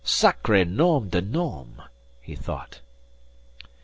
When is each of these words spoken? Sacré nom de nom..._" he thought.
Sacré 0.03 0.67
nom 0.67 1.07
de 1.09 1.21
nom..._" 1.21 1.75
he 2.21 2.33
thought. 2.35 2.81